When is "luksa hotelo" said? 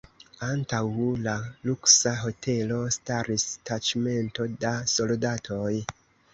1.69-2.79